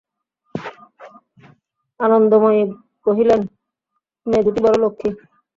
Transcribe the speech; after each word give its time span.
আনন্দময়ী 1.99 2.61
কহিলেন, 3.05 3.41
মেয়ে 4.25 4.45
দুটি 4.45 4.59
বড়ো 4.65 4.77
লক্ষ্ণী। 4.83 5.09